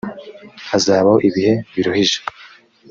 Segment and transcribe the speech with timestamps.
[0.69, 2.17] hazabaho ibihe biruhije